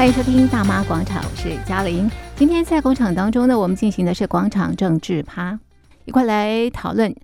[0.00, 2.10] 欢迎收听《大妈广场》，我是嘉玲。
[2.34, 5.60] 今天在广场当中呢，我们进行的是广场政治趴，
[6.06, 7.14] 一块来讨论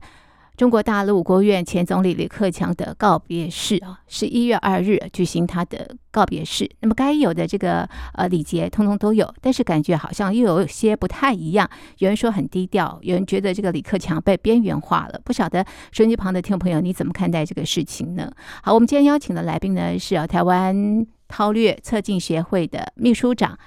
[0.58, 6.70] 中国大陆国务院前总理李克强的告别式啊，十一月二日举行他的告别式。
[6.80, 11.66] 那么该有的这个呃礼节通通都有，但是感觉好像又有些不太一样。
[11.96, 15.18] 有人说很低调，有人觉得这个李克强被边缘化了。
[15.24, 18.30] 不晓得收音机旁的听众朋友你怎么看待这个事情呢？
[18.62, 21.06] 好，我们今天邀请的来宾呢是啊台湾。
[21.28, 23.58] 韬略策进协会的秘书长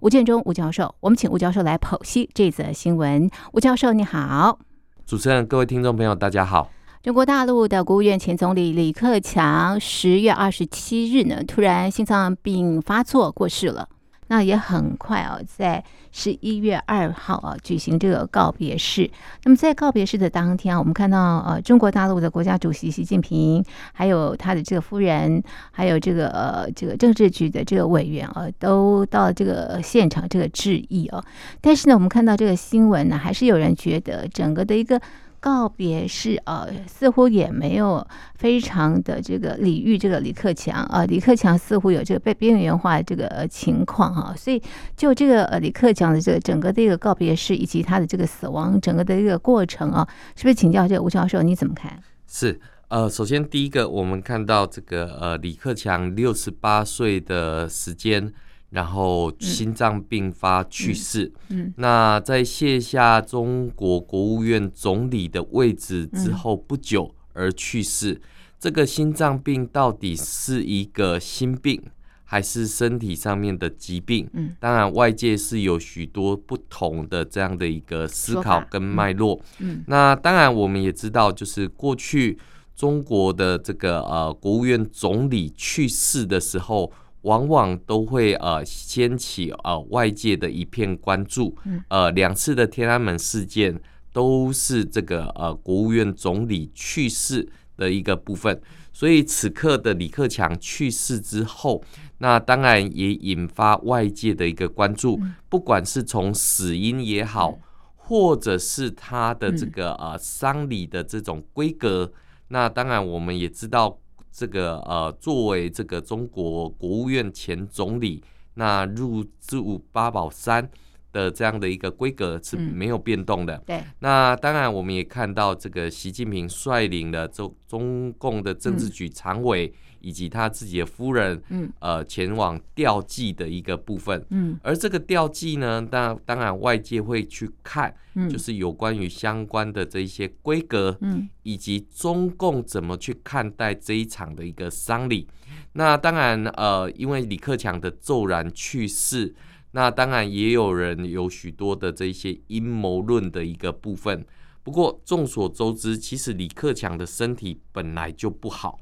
[0.00, 3.30] 吴建中吴教授，我们请吴教授来剖析这则新闻。
[3.52, 4.58] 吴教授你好，
[5.06, 6.70] 主持人、各位听众朋友，大家好。
[7.02, 13.88] 中国大陆的国务院前总理李克强十月二十七日呢，突然心脏病发作过世了。
[14.32, 19.10] 那也很快啊，在十一月二号啊举行这个告别式。
[19.44, 31.22] 那么在告别式的当天啊，我们看到呃中国大陆的国家主席习近平，还有他的这个夫人，还有这个呃这个政治局的这个委员啊，都到这个现场这个致意啊。
[31.60, 34.98] 但是呢，我们看到这个新闻呢，还是有人觉得整个的一个。
[35.42, 44.62] 告别式啊，似乎也没有非常的这个礼遇这个李克强啊，李克强似乎有这个被边缘化这个情况哈，所以
[44.96, 51.98] 就这个呃李克强的这个整个的一个告别式以及他的这个死亡整个的一个过程啊，是不是请教这个吴教授你怎么看？
[52.28, 58.32] 是呃，首先第一个我们看到这个呃李克强六十八岁的时间。
[58.72, 61.30] 然后心脏病发去世。
[61.50, 68.14] 嗯，嗯，那在卸下中国国务院总理的位置之后不久而去世。
[68.14, 68.20] 嗯，
[68.58, 71.82] 这个心脏病到底是一个心病，
[72.24, 74.26] 还是身体上面的疾病？
[74.32, 79.38] 嗯，当然外界是有许多不同的这样的一个思考跟脉络。
[79.58, 82.38] 嗯，嗯，那当然我们也知道，就是过去
[82.74, 86.90] 中国的这个呃国务院总理去世的时候。
[87.22, 91.56] 往往都会呃掀起呃外界的一片关注，
[91.88, 93.80] 呃两次的天安门事件
[94.12, 98.60] 都是这个呃国务院总理去世的一个部分，
[98.92, 101.82] 所以此刻的李克强去世之后，
[102.18, 107.58] 那当然也引发外界的一个关注，不管是从死因也好，
[107.94, 112.12] 或者是他的这个呃丧礼的这种规格，
[112.48, 113.98] 那当然我们也知道。
[114.32, 120.68] 这个呃，作为这个中国国务院前总理，那入住八宝山
[121.12, 123.54] 的这样的一个规格是没有变动的。
[123.56, 129.66] 嗯、对，那当然我们也看到这个习近平率领了中中共的政治局常委。
[129.66, 145.26] 嗯以及他自己的夫人，嗯，呃，前往吊祭的一个部分，嗯，而这个吊祭呢，当当然外界会去看，嗯，就是有关于相关的这一些规格，嗯，以及中共怎么去看待这一场的一个丧礼。
[145.74, 149.34] 那当然，呃，因为李克强的骤然去世，
[149.70, 154.24] 那当然也有人有许多的这一些阴谋论的一个部分。
[154.62, 158.78] 不过众所周知，其实李克强的身体本来就不好。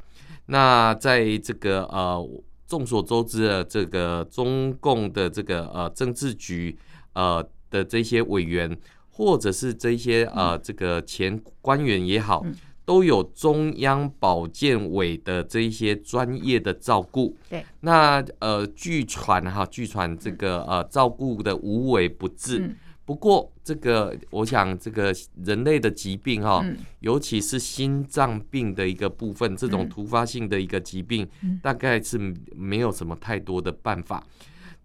[0.50, 2.28] 那在这个呃，
[2.66, 6.76] 众所周知的这个中共的这个呃政治局
[7.12, 8.76] 呃的这些委员，
[9.10, 12.44] 或者是这些呃这个前官员也好，
[12.84, 17.36] 都有中央保健委的这一些专业的照顾。
[17.48, 22.74] 对，那呃据传哈，据传这个呃照顾的无微不至。
[23.10, 25.12] 不过，这个我想，这个
[25.44, 26.65] 人类的疾病哈，
[27.00, 31.28] 尤其是心脏病的一个部分，这种突发性的一个疾病，
[31.60, 32.16] 大概是
[32.54, 34.25] 没有什么太多的办法。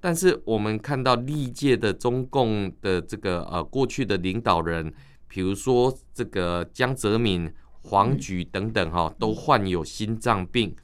[0.01, 4.91] 但是我们看到历届的中共的这个呃过去的领导人，
[5.27, 7.47] 比如说这个江泽民、
[7.83, 10.75] 黄举等等哈，都患有心脏病。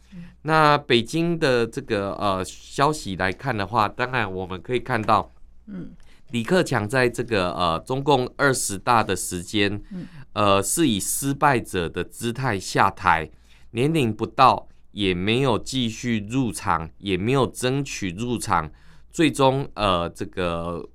[0.44, 5.34] 那北京的这个呃消息来看的话，当然我们可以看到，
[5.66, 5.90] 嗯。
[6.31, 9.81] 李克强在这个呃中共二十大的时间，
[10.33, 13.29] 呃是以失败者的姿态下台，
[13.71, 18.72] 年龄不到，也没有继续入场，也没有争取入场，
[19.11, 20.87] 最终呃这个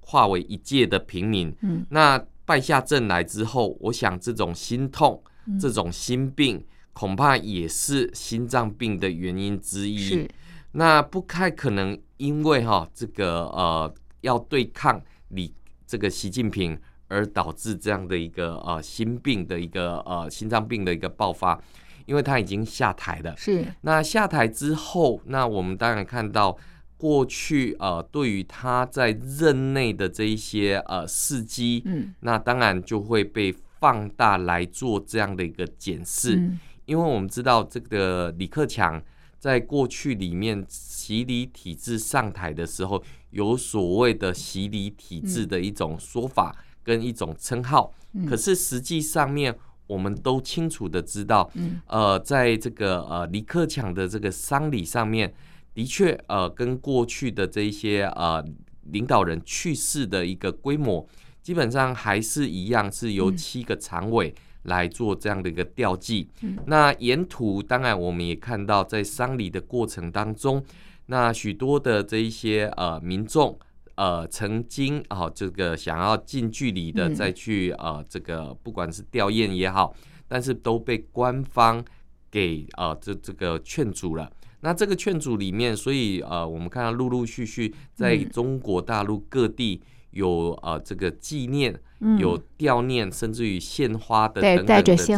[0.00, 1.52] 化为一介的平民。
[1.62, 5.20] 嗯，那败下阵来之后，我想这种心痛，
[5.60, 9.98] 这种心病，恐怕也是心脏病的原因之一。
[9.98, 10.30] 是，
[10.72, 13.92] 那不太可能因为哈这个呃。
[14.20, 15.54] 要对抗李
[15.86, 16.78] 这个习近平，
[17.08, 21.60] 而导致这样的一个呃心病的一个呃心脏病的一个爆发，
[22.06, 23.36] 因为他已经下台了。
[23.36, 23.64] 是。
[23.82, 26.56] 那下台之后，那我们当然看到
[26.96, 36.36] 过去呃对于他在任内的这一些呃事迹，嗯，那当然就会被放大来做这样的一个检视。
[36.36, 36.58] 嗯。
[36.86, 39.02] 因为我们知道这个李克强
[39.38, 47.92] 在过去里面洗礼体制上台的时候，有所谓的洗礼体制的一种说法跟一种称号。
[48.12, 49.54] 嗯、可是实际上面，
[49.86, 55.32] 我们都清楚的知道，嗯、呃，在这个呃李克强的这个丧礼上面，
[55.74, 58.44] 的确呃跟过去的这一些呃
[58.84, 61.06] 领导人去世的一个规模。
[61.42, 64.34] 基本上还是一样，是由七个常委
[64.66, 66.28] 来做这样的一个调剂。
[66.42, 70.62] 嗯、那沿途当然我们也看到，在丧礼的过程当中，
[71.06, 73.58] 那许多的这一些呃民众
[73.96, 79.94] 呃曾经啊、呃、这个想要近距离的再去呃这个不管是吊唁也好，
[80.28, 81.84] 但是都被官方
[82.30, 84.30] 给呃这这个劝阻了。
[84.60, 89.80] 那这个劝阻里面，所以呃我们看到陆陆续续在中国大陆各地。
[90.12, 91.78] 有呃，这个纪念，
[92.18, 95.16] 有吊念，甚至于献花的等等的这些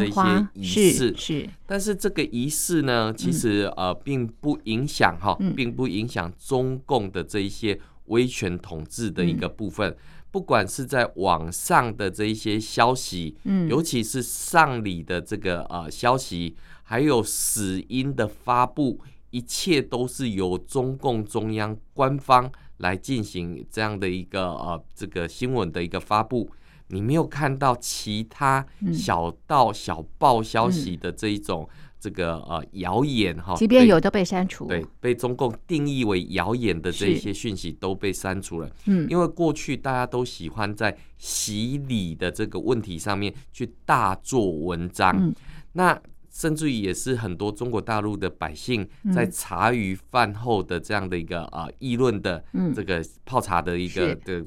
[0.55, 1.15] 仪式。
[1.17, 9.97] 是，但是这个仪式呢，其实呃，并不影响哈，并不影响中共的这一些威权统治的一个部分。
[10.31, 16.55] 不管是在网上的这一些消息，嗯尤其是丧礼的这个呃消息，
[16.85, 19.01] 还有死因的发布，
[19.31, 22.51] 一切都是由中共中央官方。
[22.79, 26.49] 来进行这样的一个呃这个新闻的一个发布，
[26.89, 31.69] 你没有看到其他小道小报消息的这一种
[32.01, 38.71] 这个呃谣言哈，即便有都被删除，对，被中共定义为谣言的这些讯息都被删除了。
[38.87, 45.35] 嗯，因为过去大家都喜欢在洗礼的这个问题上面去大做文章，
[45.73, 46.01] 那。
[46.31, 54.45] 甚至于也是很多中国大陆的百姓在茶余饭后的这样的一个啊议论的这个泡茶的一个的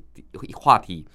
[0.53, 1.05] 话题，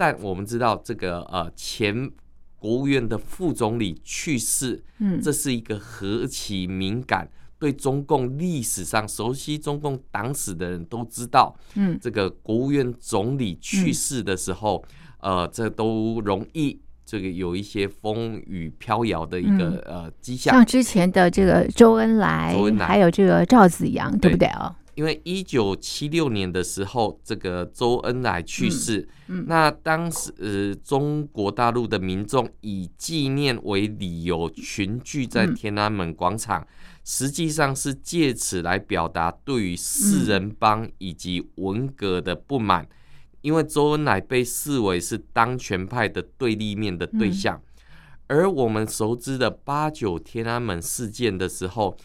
[0.00, 2.10] 但我们知道这个呃前
[2.56, 5.20] 国务院的副总理去世，嗯。
[5.20, 11.98] 这是一个何其敏感，对中共历史上熟悉中共党史的人都知道，嗯。
[12.00, 14.82] 这个国务院总理去世的时候，
[15.20, 16.80] 呃，这都容易。
[17.04, 22.86] 这个有一些风雨飘摇的一个、嗯、呃迹象，像之前的这个周恩来，周恩来。
[22.86, 24.74] 还有这个赵紫阳，对，对不对啊？
[25.00, 36.66] 因为一九七六年的时候，这个周恩来去世，嗯嗯、那当时呃中国大陆的民众以纪念为理由群聚在天安门广场，嗯、
[37.02, 42.86] 实际上是借此来表达对于四人帮以及文革的不满。
[43.40, 47.58] 因为周恩来被视为是当权派的对立面的对象，
[48.26, 51.96] 而我们熟知的八九天安门事件的时候，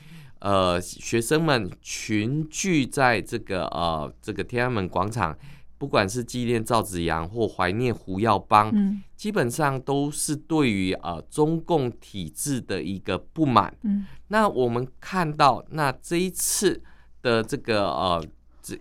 [0.46, 5.36] 呃，学生们群聚在这个呃这个天安门广场，
[5.80, 13.76] 不管是纪念赵紫阳或怀念胡耀邦，嗯基本上都是对于呃中共体制的一个不满。
[13.82, 16.80] 嗯那我们看到，那这一次
[17.24, 18.24] 的这个呃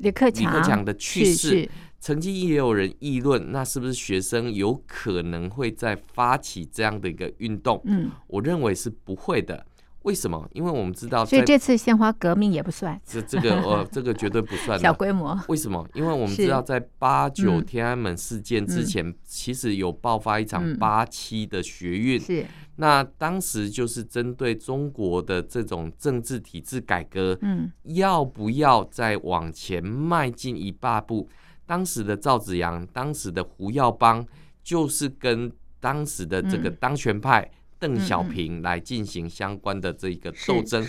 [0.01, 1.67] 李克强的去世。
[1.99, 7.81] 曾经也有人议论，那是不是学生有可能会再发起这样的一个运动？
[7.85, 9.65] 嗯，我认为是不会的。
[10.05, 10.49] 为什么？
[10.53, 12.99] 因为我们知道，所以这次鲜花革命也不算。
[13.05, 14.79] 这这个呃， 这个绝对不算。
[14.79, 15.39] 小规模。
[15.49, 15.87] 为什么？
[15.95, 22.21] 因为我们知道，在八九天安门事件之前，嗯、其实有爆发一场八七的学运。
[22.21, 22.47] 是、嗯。
[22.77, 31.29] 那当时就是针对中国的这种政治体制改革，嗯，要不要再往前迈进一大步？
[31.67, 34.27] 当时的赵紫阳，当时的胡耀邦，
[34.63, 40.87] 就是跟当时的这个当权派邓小平来进行相关的这一个斗争。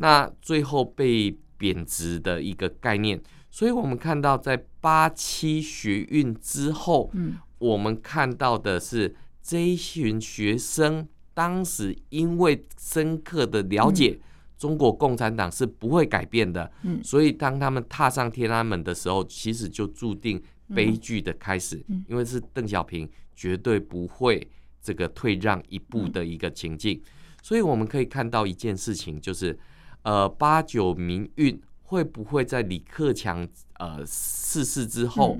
[0.00, 3.20] 那最后被贬值的一个概念。
[3.50, 7.10] 所以我们看到，在八七学运之后，
[7.58, 14.18] 我们看到的是这一群学生当时因为深刻的了解。
[14.58, 20.40] 中国共产党是不会改变的，嗯，所以当他们踏上天安门的时候，其实就注定
[20.72, 24.48] 悲剧的开始，因为是邓小平绝对不会
[24.82, 27.00] 这个退让一步的一个情境，
[27.42, 29.58] 所以我们可以看到一件事情，就是
[30.02, 33.46] 呃八九民运会不会在李克强
[33.78, 35.38] 呃逝世之后、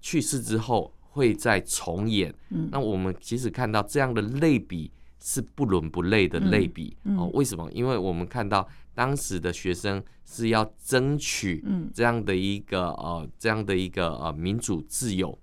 [0.00, 2.32] 去世之后会再重演？
[2.70, 4.92] 那我们其实看到这样的类比。
[5.26, 7.66] 是不伦不类的类比、嗯嗯、哦，为什么？
[7.72, 11.64] 因为我们看到当时的学生是要争取
[11.94, 15.38] 这样的一个呃这样的一个呃民主自由。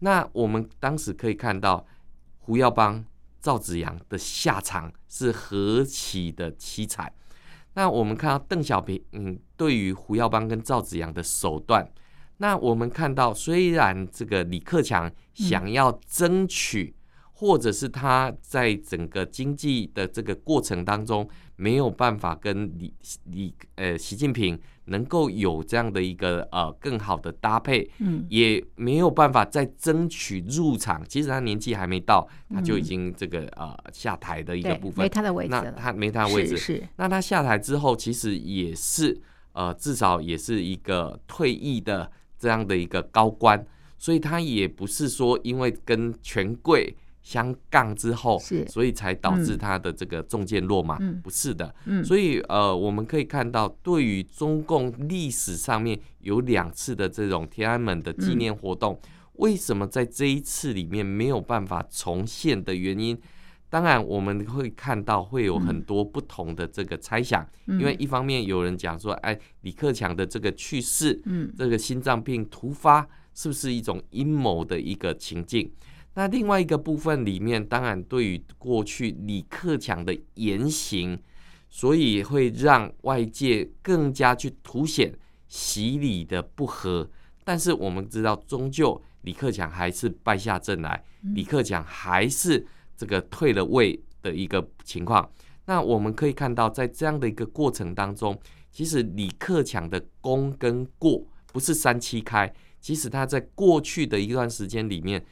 [0.00, 1.86] 那我们当时可以看到
[2.42, 3.04] 胡耀邦、
[3.40, 7.12] 赵紫阳的下场是何其的凄惨。
[7.74, 11.90] 那我们看到邓小平嗯对于胡耀邦跟赵紫阳的手段，
[12.36, 16.94] 那我们看到虽然这个李克强想要争取。
[17.34, 22.94] 或者是他在整个经济的这个过程当中没有办法跟李
[23.24, 24.56] 李呃习近平
[24.92, 31.02] 能够有这样的一个呃更好的搭配，嗯，也没有办法再争取入场。
[31.08, 36.88] 其实他年纪还没到，他就已经这个呃下台的一个部分，没他的位置，那他没他的位置，是，是。
[36.96, 39.20] 那他下台之后，其实也是
[39.52, 42.08] 呃至少也是一个退役的
[42.38, 43.66] 这样的一个高官，
[43.98, 46.94] 所以他也不是说因为跟权贵。
[47.22, 51.72] 相杠之后，是，所以才导致他的这个中箭落马，嗯、不是的。
[51.84, 63.16] 嗯、所以呃，我们可以看到，对于中共历史上面有两次的这种天安门的纪念活动，嗯、为什么在这一次里面没有办法重现的原因，
[63.70, 67.48] 当然我们会看到会有很多不同的这个猜想。
[67.66, 75.70] 嗯、因为一方面有人讲说，哎，李克强的这个去世，嗯，这个心脏病突发，是不是一种阴谋的一个情境？
[76.14, 81.18] 那另外一个部分里面，当然对于过去李克强的言行，
[81.70, 85.14] 所以会让外界更加去凸显
[85.48, 87.08] 习李的不和。
[87.44, 91.02] 但是我们知道，终究李克强还是败下阵来，
[91.34, 95.26] 李克强还是这个退了位的一个情况。
[95.64, 98.38] 那我们可以看到，在这样的一个过程当中，
[98.70, 102.52] 其实李克强的功跟过不是三七开，
[102.82, 105.24] 其实他在过去的一段时间里面。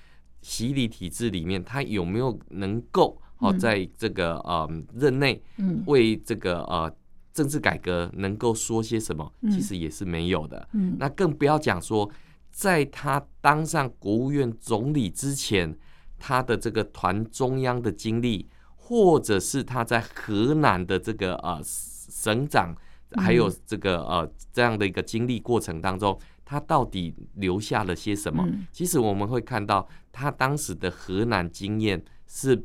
[0.43, 5.43] 习李体制里面，他有没有能够哦，在这个呃任内
[5.87, 6.91] 为这个呃
[7.33, 9.33] 政治改革能够说些什么？
[9.51, 10.69] 其实也是没有的。
[10.99, 12.11] 那更不要讲说，
[12.51, 15.77] 在他当上国务院总理之前，
[16.19, 22.75] 他的这个团中央的经历，或者是他在河南的这个呃省长，
[23.17, 26.19] 还有这个呃这样的一个经历过程当中。
[26.45, 28.45] 他到底留下了些什么？
[28.45, 32.65] 嗯、其实我们会看到，他当时的河南经验是，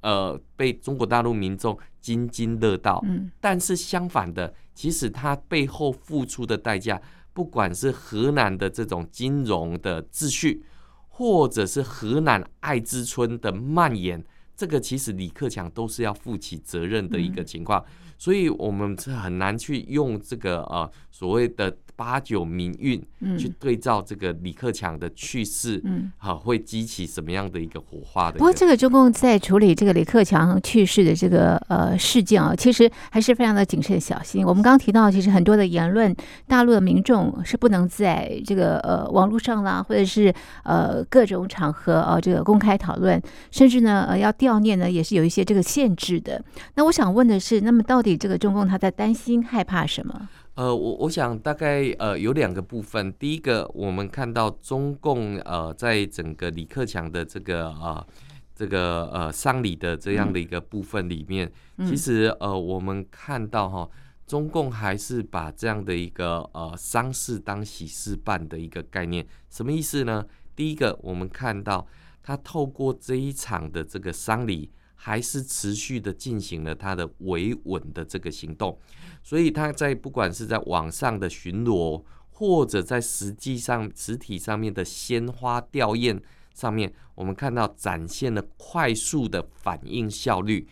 [0.00, 3.02] 呃，被中国大陆民众津津乐道。
[3.06, 7.00] 嗯，但是相反的，其实他背后付出的代价，
[7.32, 10.64] 不管是河南的这种金融的秩序，
[11.08, 14.24] 或者是河南爱之春的蔓延，
[14.56, 17.80] 这个其实李克强都是要负起责任的一个情况。
[17.80, 21.72] 嗯、所以，我们是很难去用这个呃所谓的。
[21.94, 28.38] 八九民运嗯去对照这个李克强的去世，嗯，好，会激起什么样的一个火花的？
[28.38, 34.44] 不过，这个中共在处理这个李克强去世的这个呃事件啊，其实还是非常的谨慎小心。
[34.44, 36.12] 我们刚刚提到，其实很多的言论，
[36.48, 46.42] 大陆的民众是不能在这个呃网络上啦，或者是呃各种场合啊，这个公开讨论，甚至呢呃要悼念呢，也是有一些这个限制的。
[46.74, 50.28] 那我想问的是，那么到底这个中共他在担心害怕什么？
[50.54, 53.10] 呃，我我想大概呃有两个部分。
[53.14, 58.06] 第一个，我们看到中共呃在整个李克强的这个呃
[58.54, 63.88] 这个呃丧礼的这样的一个部分里面，嗯、其实呃我们看到哈，
[64.26, 70.26] 中共还是把这样的一个呃丧事当喜事办的一个概念，什么意思呢？
[70.54, 71.86] 第一个，我们看到
[72.22, 74.70] 他透过这一场的这个丧礼。
[75.04, 78.78] 还是持续的进行了他的维稳的这个行动，
[79.20, 86.22] 所以他在不管是在网上的巡逻，或者在实际上实体上面的鲜花吊唁
[86.54, 90.68] 上面，我们看到展现了快速的反应效率。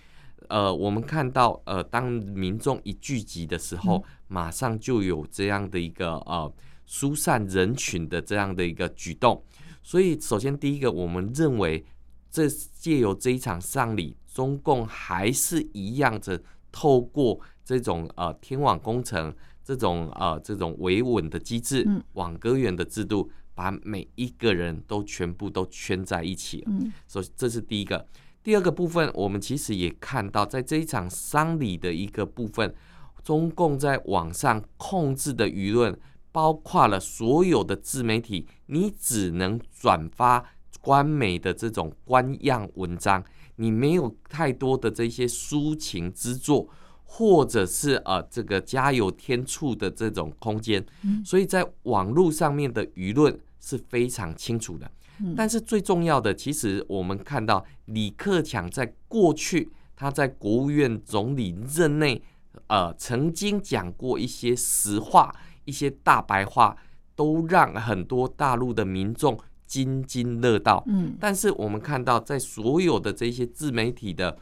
[0.48, 6.52] 呃，我们看到呃，当民众一聚集的时候，马上就有这样的一个呃
[6.86, 9.42] 疏散人群的这样的一个举动。
[9.82, 11.84] 所以，首先第一个，我们认为
[12.30, 14.16] 这借由这一场丧礼。
[14.32, 19.34] 中共还是一样的透过这种呃天网工程，
[19.64, 26.92] 这种呃这种维稳的机制，网格员的制度，把每一个人都全部都圈在一起嗯。
[27.08, 28.06] 所以这是第一个。
[28.42, 32.74] 第二个部分，我们其实也看到，在这一场丧礼的一个部分，
[33.22, 35.98] 中共在网上控制的舆论，
[36.32, 40.42] 包括了所有的自媒体，你只能转发
[40.80, 43.22] 官媒的这种官样文章。
[43.60, 46.66] 你没有太多的这些抒情之作，
[47.04, 50.84] 或者是呃这个加油添醋的这种空间，
[51.22, 54.90] 所以在网络上面的舆论是非常清楚的。
[55.36, 62.22] 但是最重要的，其实我们看到李克强在过去他在国务院总理任内，
[62.68, 65.34] 呃曾经讲过一些实话，
[65.66, 66.74] 一些大白话，
[67.14, 69.38] 都让很多大陆的民众。
[69.70, 74.36] 津津乐道，嗯，但是我们看到，在所有的这些自媒体的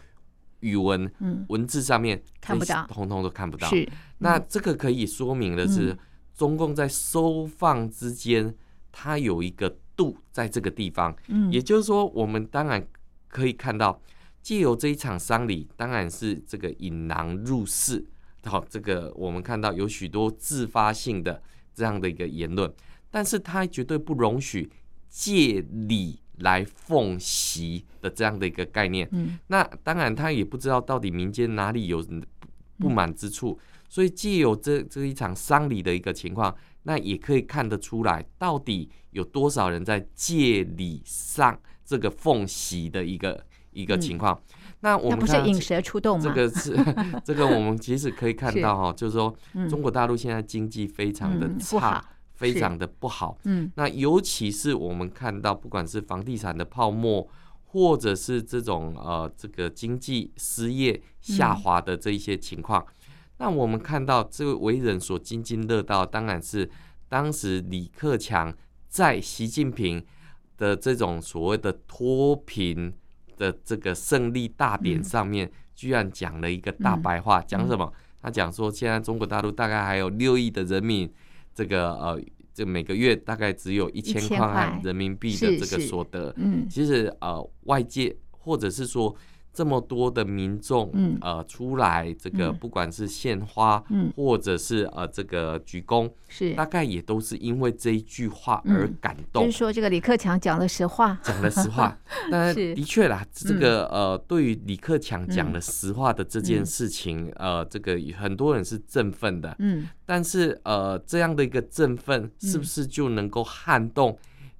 [0.61, 3.69] 语文、嗯、文字上面看不到，通通都看不到。
[3.69, 3.87] 是，
[4.21, 5.99] 那这个可以说明的是，嗯、
[6.35, 8.55] 中共在收放之间，
[8.91, 11.15] 它有一个度在这个地方。
[11.27, 12.83] 嗯，也就是说，我们当然
[13.29, 14.01] 可以看到，
[14.41, 18.03] 借由这一场丧礼，当然是这个引狼入室，
[18.45, 21.43] 好，这个我们看到有许多自发性的
[21.75, 22.73] 这样的一个言论，
[23.11, 24.71] 但是他绝对不容许
[25.09, 29.09] 借礼来奉袭的这样的一个概念。
[29.13, 32.05] 嗯，那当然他也不知道到底民间哪里有
[32.79, 44.41] 不满之处，所以借有这这一场丧礼的一个情况，那也可以看得出来，到底有多少人在借礼上这个奉袭的一个一个情况。
[44.81, 46.25] 那我们不是引蛇出洞吗？
[46.25, 46.77] 这个是
[47.25, 49.35] 这个，我们其实可以看到哈， 就是说
[49.69, 52.05] 中国大陆现在经济非常的差，
[52.39, 53.37] 非常的不好。
[53.45, 57.29] 嗯，那尤其是我们看到，不管是房地产的泡沫。
[57.71, 66.69] 或者是这种呃，这个经济失业下滑的这一些情况，嗯、那我们看到这位为人所津津乐道，当然是
[67.11, 68.51] 当时李克强
[68.89, 70.03] 在习近平
[70.57, 72.91] 的这种所谓的脱贫
[73.37, 77.93] 的这个胜利大典上面，嗯、居然讲了一个大白话，讲、嗯、什么？
[78.23, 81.07] 他讲说，现在中国大陆大概还有六亿的人民，
[81.59, 82.23] 这个呃。
[82.55, 89.15] 这每个月大概只有一千块人民币的这个所得，嗯，其实呃外界或者是说。
[89.59, 96.55] 这么多的民众，嗯，呃，出来这个不管是献花，嗯，或者是呃这个鞠躬，是。
[96.55, 99.47] 大概也都是因为这一句话而感动。
[99.47, 101.99] 就是说，这个李克强讲了实话，讲了实话。
[102.31, 114.17] 但的确啦，这个呃，对于李克强讲了实话的这件事情，呃，这个很多人是振奋的，嗯，但是呃，这样的一个振奋，是不是就能够撼动？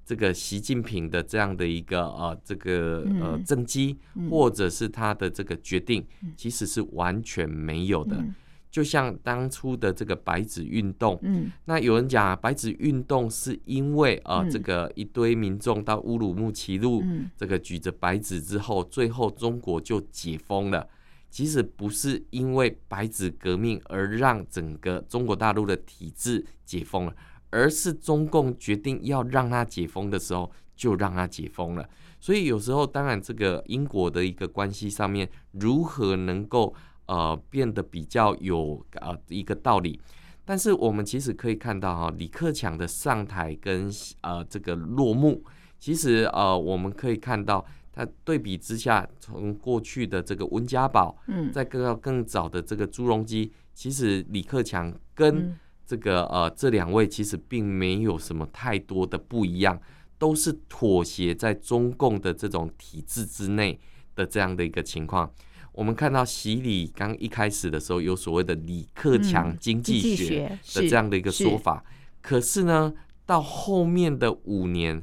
[0.09, 3.95] 这个习近平的这样的一个呃，这个呃政绩，
[4.27, 6.03] 或者是他的这个决定，
[6.35, 8.25] 其实是完全没有的。
[8.71, 11.21] 就像当初的这个白纸运动，
[11.65, 17.03] 那有人讲啊，白纸运动是因为啊，这个一堆民众到乌鲁木齐路，
[17.37, 20.87] 这个举着白纸之后，最后中国就解封了。
[21.29, 27.13] 其实不是因为白纸革命而让整个中国大陆的体制解封了。
[27.49, 31.87] 而是中共决定要让他解封的时候，就让他解封了。
[32.19, 36.73] 所以有时候，当然这个因果的一个关系上面，如何能够
[37.05, 39.99] 呃变得比较有呃一个道理？
[40.43, 43.89] 但是我们其实可以看到哈，李克强的上台跟
[44.21, 45.43] 呃这个落幕，
[45.79, 55.55] 其实呃我们可以看到，他对比之下，从过去的这个温家宝，嗯，在更要更早的这个朱镕基，其实李克强跟
[55.89, 59.81] 这个呃，这两位其实并没有什么太多的不一样，
[60.19, 63.79] 都是妥协在中共的这种体制之内
[64.13, 65.33] 的这样的一个情况。
[65.71, 72.93] 我们看到习礼刚一开始的时候有所谓的李克强经济学的这样的一个说法，嗯、是可是呢，
[73.25, 75.01] 到后面的五年，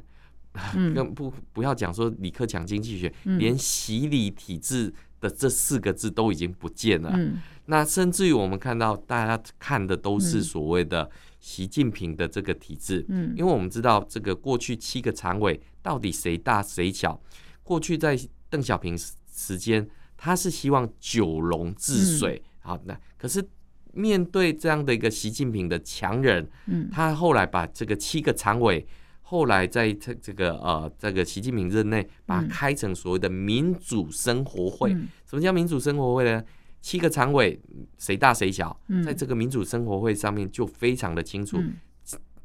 [0.73, 4.93] 更、嗯、不不要讲说李克强经济学，嗯、连习礼体制
[5.27, 7.11] 的这四个字都已经不见了。
[7.13, 11.11] 嗯那甚至于我们看到，大家看的都是所谓的
[11.41, 17.19] 习近平的这个体制，嗯，因为我们知道这个过去七个常委到底谁大谁小。
[17.63, 18.17] 过去在
[18.49, 19.85] 邓小平时间，
[20.15, 23.45] 他是希望九龙治水，好，那可是
[23.91, 28.87] 面对这样的一个习近平的强人，嗯，他后来把这个七个常委，
[29.29, 34.91] 后来在这这个呃这个习近平任内，把它开成所谓的民主生活会。
[35.25, 36.41] 什么叫民主生活会呢？
[36.79, 37.59] 七个常委
[37.97, 41.61] 谁大谁小，在这个民主生活会上面就非常的清楚。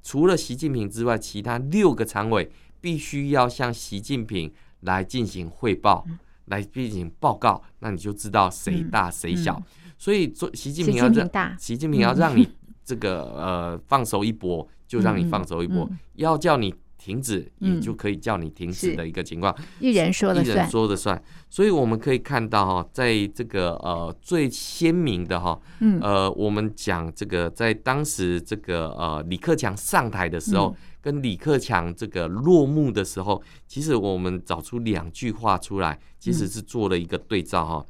[0.03, 6.05] 除了习近平之外，其他六个常委必须要向习近平来进行汇报，
[6.47, 7.63] 来进行报告。
[7.79, 9.63] 那你就知道谁大谁小。
[9.97, 12.49] 所以做，习近平要让习近平要让你
[12.85, 15.89] 这个呃放手一搏，就让你放手一搏。
[16.17, 16.75] 要叫你。
[17.05, 21.21] 停止也就可以叫你停止的一个情况，一人说了算，一人说了算。
[21.51, 25.61] 所以我们可以看到哈，在这个呃最鲜明的哈，
[26.01, 37.85] 呃，我们讲这个在当时这个呃李克强上台的时候，跟李克强这个落幕的时候，其实我们找出两句话出来，其实是做了一个对照哈。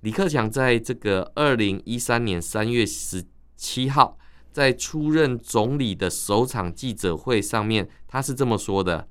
[0.00, 3.24] 李克强在这个二零一三年三月十
[3.56, 4.18] 七号。
[4.50, 9.06] 在出任总理的首场记者会上面，他是这么说的：“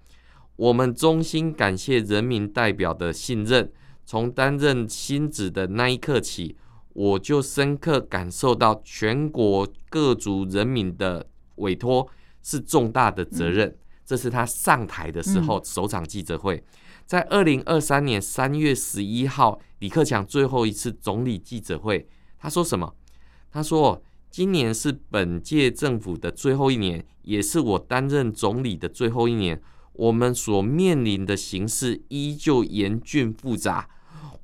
[0.58, 3.72] 我们衷心感谢人民代表的信任。
[4.06, 6.58] 从担任新职的那一刻起，
[6.94, 12.08] 我就深刻感受到全国各族人民的委托
[12.42, 16.64] 是重大的责任。”这是他上台的时候首场记者会。
[17.06, 22.94] 在二零二三年三月十一号，李克强最后一次总理记者会，他说什么？
[23.52, 24.02] 他说。
[24.30, 29.62] 今年是本届政府的最后一年，也是我担任总理的最后一年。
[29.94, 33.90] 我们所面临的形势依旧严峻复杂。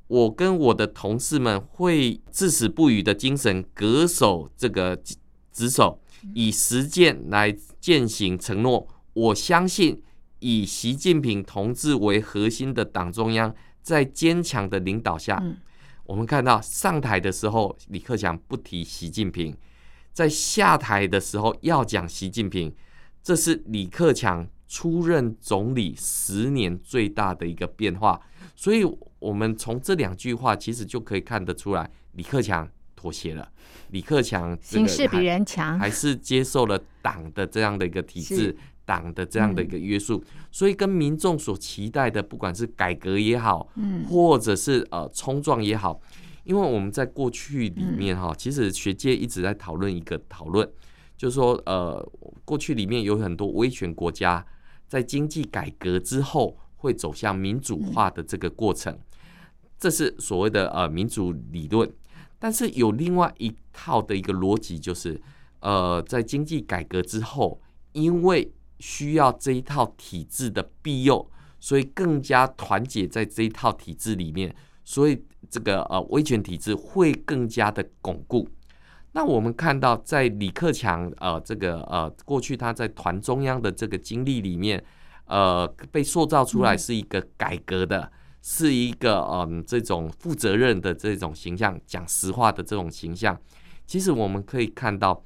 [0.07, 4.99] 我跟我的同事们会至死不渝的精神，恪守这个
[5.51, 5.99] 职守，
[6.33, 8.87] 以实践来践行承诺。
[9.13, 10.01] 我相信，
[10.39, 15.41] 以习近平同志为核心的党中央，在坚强的领导下，
[16.05, 19.55] 我们看到上台的时候，李克强不提习近平，
[20.13, 22.73] 在下台的时候要讲习近平，
[23.21, 28.21] 这是李克强出任总理十年最大的一个变化。
[28.55, 28.85] 所以，
[29.19, 33.51] 我们从这两句话其实就可以看得出来，李克强妥协了。
[33.89, 38.55] 李克强形势比人强，还是接受了党的这样的一个体制。
[38.85, 40.21] 党的这样的一个约束，
[40.51, 43.65] 所以跟民众所期待的，不管是改革也好，
[44.09, 46.01] 或者是呃冲撞也好，
[46.43, 50.69] 因为我们在过去里面哈，其实学界一直在讨论一个讨论，
[51.17, 52.05] 就是说呃，
[52.43, 54.45] 过去里面有很多威权国家
[54.87, 58.99] 在经济改革之后会走向民主化的这个过程，
[59.79, 61.89] 这是所谓的呃民主理论，
[62.39, 65.21] 但是有另外一套的一个逻辑，就是
[65.61, 67.61] 呃在经济改革之后，
[67.93, 71.29] 因为需要这一套体制的庇佑，
[71.59, 74.53] 所以更加团结在这一套体制里面，
[74.83, 78.47] 所以这个呃威权体制会更加的巩固。
[79.13, 84.83] 那我们看到，在李克强呃这个呃过去他在团中央的这个经历里面，
[85.25, 93.39] 呃被塑造出来是一个改革的，是一个嗯、呃、这种负责任的这种形象，讲实话的这种形象。
[93.85, 95.23] 其实我们可以看到，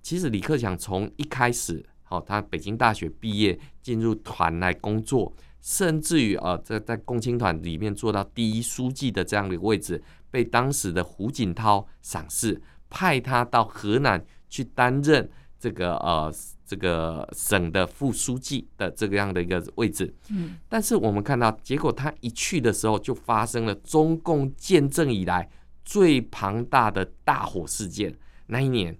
[0.00, 1.84] 其实李克强从一开始。
[2.06, 10.00] 好，他北京大学毕业，进入团来工作，甚至于啊，在在共青团里面做到第一书记的这样的一个位置，
[10.30, 15.26] 被当时的胡锦涛赏识，派他到河南去担任
[15.58, 16.30] 这个呃
[16.66, 20.14] 这个省的副书记的这个样的一个位置。
[20.28, 25.48] 嗯，但是我们看到，结果他一去的时候，就发生了中共建政以来
[25.82, 28.14] 最庞大的大火事件。
[28.48, 28.94] 那一年。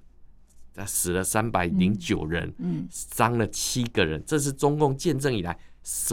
[0.89, 5.57] 死了三百零九人，嗯伤了七个人，这是中共建政以来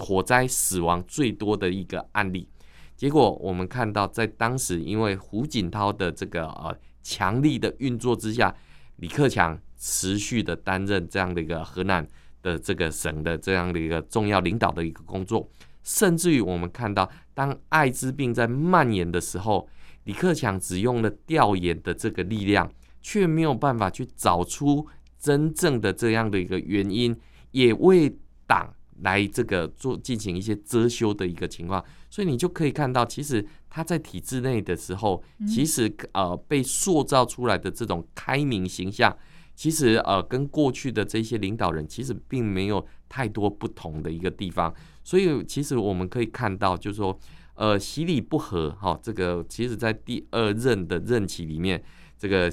[0.01, 2.47] 火灾死亡最多的一个案例。
[2.95, 8.55] 结果我们看到，在当时因为胡锦涛的这个呃强力的运作之下，
[8.97, 12.07] 李克强持续的担任这样的一个河南
[12.43, 15.49] 的这个省的这样的一个重要领导的一个工作，
[15.83, 19.67] 甚至于我们看到，当艾滋病在蔓延的时候，
[20.03, 22.71] 李克强只用了调研的这个力量。
[23.03, 39.15] 却没有办法去找出真正的这样的一个原因，也为党来这个做进行一些遮羞的一个情况，所以你就可以看到，其实他在体制内的时候，其实呃被塑造出来的这种开明形象，
[39.55, 47.17] 其实呃跟过去的这些领导人其实并没有太多不同的一个地方，所以其实我们可以看到，就是说
[47.55, 51.83] 呃习李不和哈，这个其实在第二任的任期里面，
[52.17, 52.51] 这个。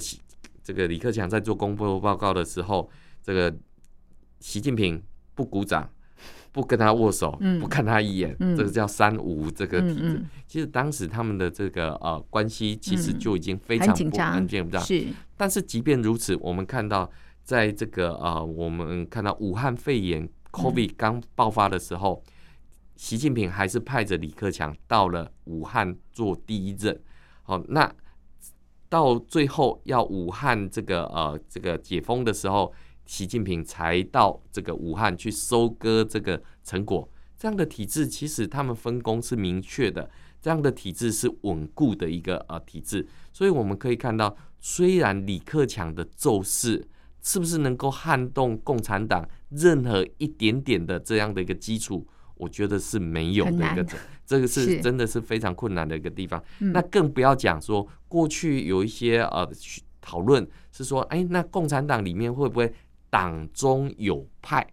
[0.61, 2.87] 这个李克强在做公布报告的时候，
[3.23, 3.51] 这个
[4.39, 5.01] 习近平
[5.33, 5.89] 不鼓掌，
[6.51, 10.21] 不跟他握手，不看他一眼，这个叫三无这个体制。
[10.47, 14.81] 其实当时他们的这个呃关系其实就已经非常不紧张。
[14.81, 15.07] 是，
[15.37, 17.09] 但是即便如此，我们看到
[17.43, 22.23] 在这个呃，我们看到武汉肺炎 COVID 刚爆发的时候，
[22.95, 26.99] 习近平还是派着李克强到了武汉做第一任。
[27.43, 27.91] 好，那。
[28.91, 32.73] 到最后要武汉这个呃这个解封的时候，
[33.09, 37.09] 习近平才到这个武汉去收割这个成果。
[37.35, 40.07] 这样的体制其实他们分工是明确的，
[40.39, 43.03] 这样的体制是稳固的一个呃体制。
[43.33, 46.87] 所以我们可以看到，虽然李克强的奏事
[47.23, 52.05] 是不是能够撼动共产党任何一点点的这样的一个基础？
[52.35, 53.83] 我觉得是没有的一个，
[54.23, 56.41] 这个是真的是非常困难的一个地方。
[56.59, 59.49] 那更不要讲说，过去有一些呃
[59.99, 62.71] 讨论是说，哎，那共产党里面会不会
[63.09, 64.65] 党中有派，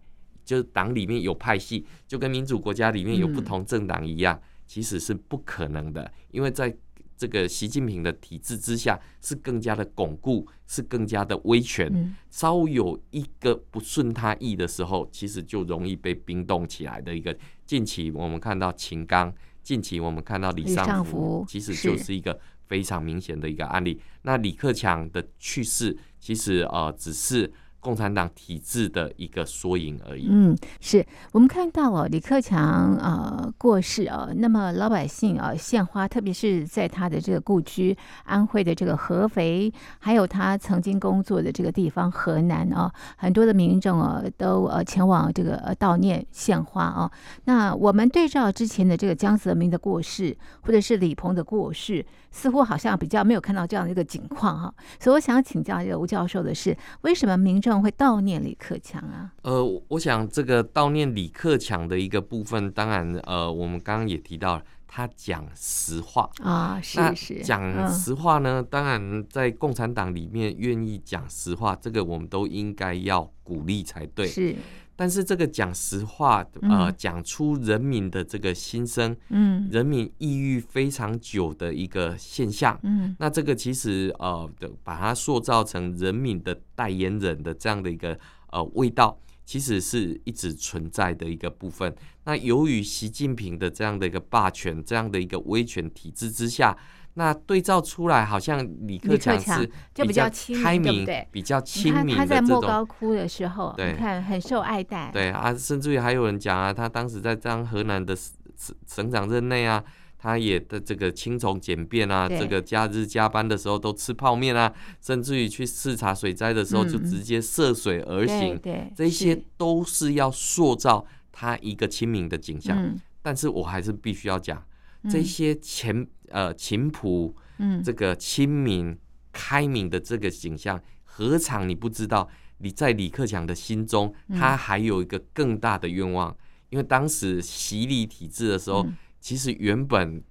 [0.43, 6.75] 就是党里面有派系，就跟民主国家里面有不同政党一样，其实是不可能的，因为在。
[7.19, 12.15] 这个习近平的体制之下是更加的巩固，是更加的威权。
[12.29, 17.35] 稍有一个不顺他意的时候，其实就容易被冰冻起来的一个。
[17.65, 23.99] 近期我们看到秦刚，近期我们看到李尚福，其实就是一个非常明显的一个案例。
[24.21, 27.51] 那李克强的去世，其实呃只是
[27.87, 30.27] 共产党体制的一个缩影而已。
[30.29, 47.09] 嗯，是我们看到哦，李克强呃过世啊，那么老百姓啊献花，特别是在他的这个故居安徽的这个合肥，还有他曾经工作的这个地方河南啊，很多的民众啊都呃前往这个悼念献花啊。
[47.45, 54.73] 那我们对照之前的这个江泽民的过世，或者是李鹏的过世，似乎好像比较没有看到这样的一个景况哈。
[54.99, 59.33] 所以我想请教这个吴教授的是，为什么民众会悼念李克强啊？
[59.43, 68.63] 呃，我想这个悼念李克强的一个部分，当然，呃，我们刚刚也提到了，他讲实话啊，是是讲实话呢。
[68.63, 74.27] 当然，在共产党里面愿意讲实话，这个我们都应该要鼓励才对。
[74.27, 74.55] 是。
[74.97, 84.49] 但是这个讲实话，呃，讲出人民的这个心声，嗯，人民抑郁非常久的一个现象，嗯，那这个其实呃，
[84.83, 88.17] 把它塑造成人民的代言人的这样的一个
[88.49, 91.95] 呃味道，其实是一直存在的一个部分。
[92.25, 96.75] 那由于习近平的这样的一个霸权，这样的一个威权体制之下。
[97.17, 100.29] 那对照出来，好像李克强是比较
[100.61, 102.17] 开明，比较亲民的这种。
[102.17, 105.09] 他在莫高窟的时候，看很受爱戴。
[105.11, 109.83] 对啊，甚至于还有人讲啊，他当时在当河南的省省长任内啊，
[110.19, 118.55] 他也的这个轻重简便啊，这个假日加班的时候都吃泡面啊，甚至于去视察水灾的时候就直接涉水而行。
[118.59, 122.95] 对，这些都是要塑造他一个亲民的景象。
[123.23, 124.63] 但是我还是必须要讲。
[125.09, 128.97] 这些前呃勤朴，嗯，这个亲民、
[129.31, 132.29] 开明的这个景象，何尝你不知道？
[132.59, 136.35] 你在李克强的心中，他还有一个更大的愿望，
[136.69, 138.85] 因为当时习李体制的时候，
[139.19, 140.23] 其实原本。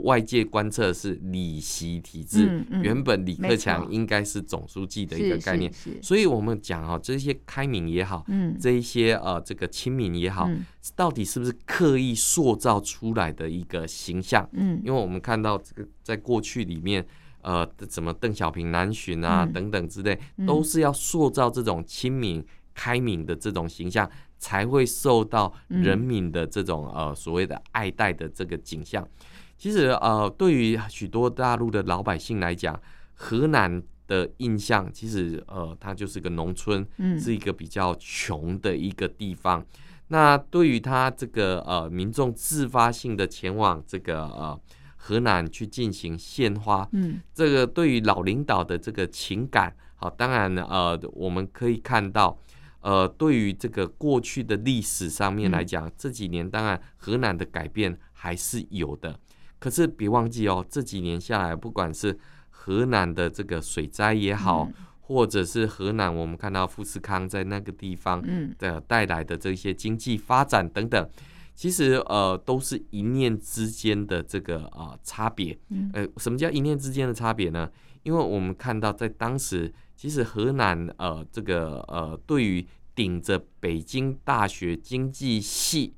[0.00, 14.48] 外界观测是李习体制，嗯嗯、原本李克强应该是总书记的一个概念，所以我们讲啊，这些开明也好，嗯、这一些呃这个亲民也好，嗯、到底是不是刻意塑造出来的一个形象？
[14.52, 17.04] 嗯、因为我们看到这个在过去里面，
[17.42, 29.06] 呃，怎么邓小平南巡啊、嗯、等等之类，都是要塑造这种亲民、开明的这种形象，才会受到人民的这种呃所谓的爱戴的这个景象。
[29.56, 32.78] 其实，呃，对于许多大陆的老百姓来讲，
[33.14, 39.60] 河南的印象其实，呃，它就是个农村，嗯是一个比较穷的一个地方。
[39.60, 39.66] 嗯、
[40.08, 44.60] 那对于他这个呃民众自发性的前往这个呃
[44.96, 52.38] 河南去进行献花，嗯，这个对于老领导的这个情感，好，当然呃，我们可以看到，
[52.80, 59.18] 呃，对于这个过去的历史上面来讲，嗯、这几年当然河南的改变还是有的。
[59.64, 62.14] 可是别忘记哦，这几年下来，不管是
[62.50, 68.22] 河南的这个水灾也好，嗯、或者是河南我们看到富士康在那个地方
[68.58, 71.08] 的带来的这些经济发展等等，
[71.54, 75.58] 其实呃都是一念之间的这个啊、呃、差别。
[75.94, 77.66] 呃，什么叫一念之间的差别呢？
[78.02, 85.94] 因为我们看到在当时，其实河南呃这个呃对于顶着北京大学经济系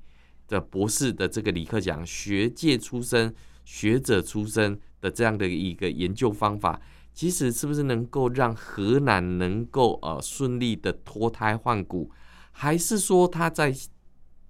[0.46, 3.34] 的博士的这个李克强学界出身。
[3.66, 6.80] 学者出身的这样的一个研究方法，
[7.12, 12.10] 其实是不是能够让河南能够呃顺利的脱胎换骨，
[12.52, 13.74] 还是说他在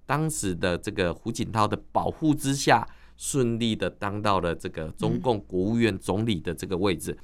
[0.04, 7.16] 当时的这个胡锦涛的保护之下，顺利的当到了这个中共国务院总理的这个位置？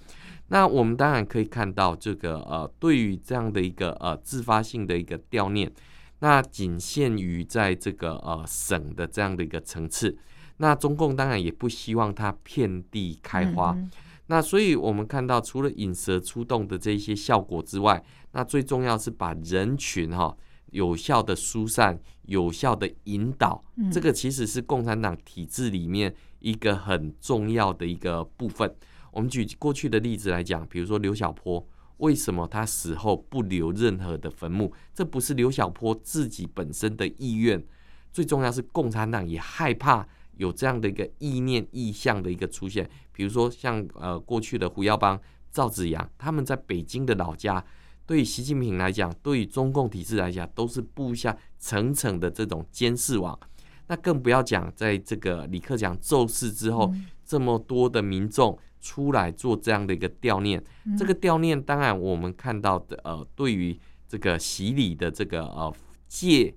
[0.48, 5.70] 那我们当然可以看到，这个呃对于这样的一个呃自发性的一个悼念，
[6.20, 10.16] 那仅限于在这个呃省的这样的一个层次。
[10.58, 13.90] 那中共当然也不希望它遍地开花，嗯、
[14.26, 20.36] 那所以我们看到，除了引蛇出洞的这些效果之外，那最重要是把人群哈
[20.70, 28.72] 有效的疏散、有效的引导，嗯、这个其实是共产党体制里面一个很重要的一个部分。
[29.10, 31.66] 我们举过去的例子来讲，比如说刘小波，
[31.98, 34.72] 为什么他死后不留任何的坟墓？
[34.94, 37.62] 这不是刘小波自己本身的意愿，
[38.12, 40.06] 最重要是共产党也害怕。
[40.36, 47.64] 有这样的一个意念、意向的一个出现，比如说像呃过去的胡耀邦、赵紫阳，他们在北京的老家，
[48.06, 53.38] 对于习近平来讲，对于中共体制来讲，都是布下层层的这种监视网。
[53.88, 65.74] 那更不要讲，在这个李克强骤逝之后，嗯、这么多的民众出来做这样的一个悼念，嗯、这个悼念当然我们看到的呃，对于这个洗礼的这个呃
[66.08, 66.54] 借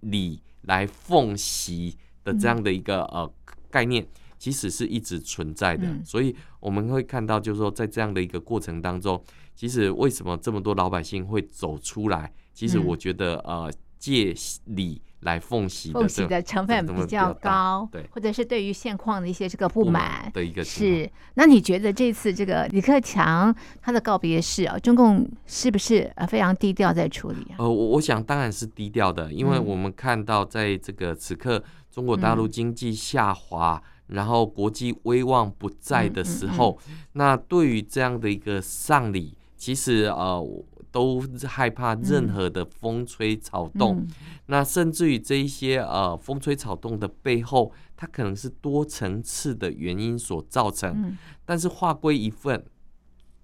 [0.00, 1.96] 礼来奉习。
[2.28, 3.30] 的这样的一个呃
[3.70, 4.06] 概念，
[4.38, 9.22] 其实是一直存在的，所以我们会看到，就是说，在这样的一个过程当中，
[9.54, 12.30] 其实为什么这么多老百姓会走出来？
[12.52, 14.34] 其实我觉得，嗯、呃，借
[14.66, 15.00] 礼。
[15.22, 21.10] 来奉行，奉行的成分比较高，对，或者是对于现况的一些这个不满的一个是。
[21.34, 27.58] 那你觉得这次这个李克强他的告别式啊，中共是不是呃非常低调在处理啊？
[27.58, 31.60] 呃，我我想当然是低调的，因为我们看到在这个此刻
[31.98, 40.64] 中国大陆经济下滑，嗯、然后国际威望不在的时候，嗯嗯嗯、那对于这样的一个丧礼，其实呃。
[40.90, 44.08] 都害怕任何的风吹草动，嗯、
[44.46, 50.90] 那甚至于这一些呃风吹草动的背后，它可能是多层次的原因所造成。
[50.96, 52.64] 嗯、但是划归一份，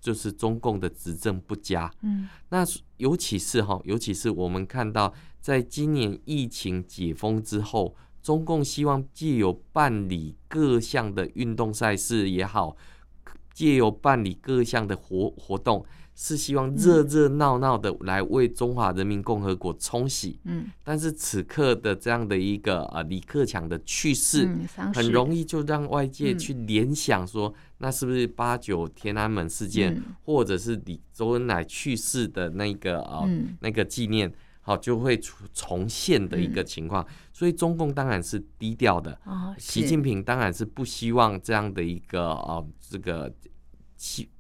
[0.00, 1.92] 就是中共的执政不佳。
[2.00, 2.64] 嗯，那
[2.96, 12.74] 尤其是哈，尤其是我们看到，在今年疫情解封之后，中共希望借由办理各项的运动赛事也好，
[13.52, 15.84] 借由办理各项的活活动。
[16.16, 24.48] 是希望热热闹闹的来为中华人民共和国冲洗，嗯，但是此刻的这样的一个呃李克强的去世，
[24.94, 35.20] 很容易就让外界去联想说，那是不是八九天安门事件，或者是李周恩来去世的那个呃那个纪念，好就会
[35.52, 37.04] 重现的一个情况。
[37.34, 39.18] 所以中共当然是低调的，
[39.58, 43.30] 习近平当然是不希望这样的一个呃这个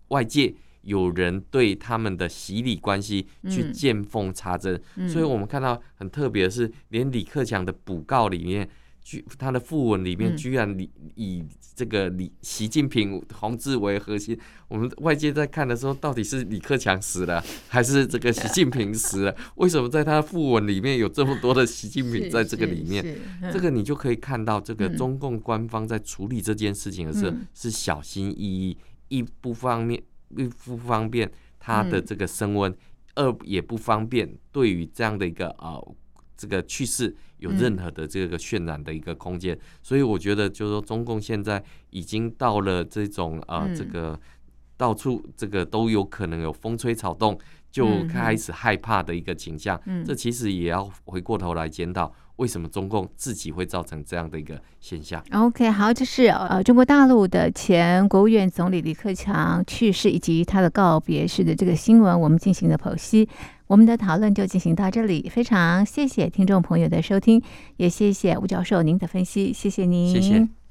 [0.08, 0.54] 外界。
[0.84, 8.68] 有人对他们的洗礼关系去见缝插针，嗯嗯、所以我们看到很特别的是，连李克强的补告里面，
[9.04, 11.44] 居他的副文里面，居然以以
[11.76, 14.36] 这个李习近平同志为核心。
[14.66, 19.36] 我们外界在看的时候，到底是李克强死了，还是这个习近平死了？
[19.56, 23.04] 为什么在他的訃文里面有这么多的习近平在这个里面？
[23.52, 28.76] 这个你就可以看到，这个中共官方在处理这件事情的时候是小心翼翼，
[29.08, 30.02] 一不方便。
[30.36, 32.76] 一不方便他的这个升温，嗯、
[33.26, 35.94] 二也不方便对于这样的一个呃
[36.44, 44.20] 这个去世有任何的这个渲染的一个空间，嗯、所以我觉得就是说中共现在已经到了这种呃、嗯、这个
[44.76, 47.38] 到处这个都有可能有风吹草动，
[47.70, 49.80] 就开始害怕的一个倾向。
[49.86, 52.12] 嗯、这其实也要回过头来检讨。
[52.36, 63.28] 为什么中共自己会造成这样的一个现象？OK，好，这是呃中国大陆的前国务院总理李克强去世以及他的告别式的这个新闻，我们进行了剖析。
[63.66, 67.42] 我们的讨论就进行到这里，非常谢谢听众朋友的收听，
[67.76, 70.54] 也谢谢吴教授您的分析，谢谢您。